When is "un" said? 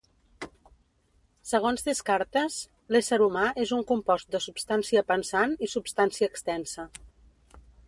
3.79-3.85